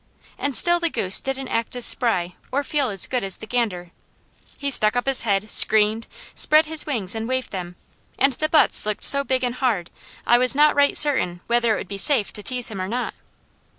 [0.39, 3.91] And still the goose didn't act as spry or feel as good as the gander.
[4.57, 7.75] He stuck up his head, screamed, spread his wings and waved them,
[8.17, 9.91] and the butts looked so big and hard,
[10.25, 13.13] I was not right certain whether it would be safe to tease him or not.